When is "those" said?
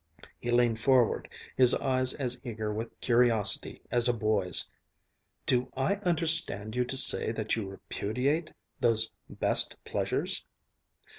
8.79-9.11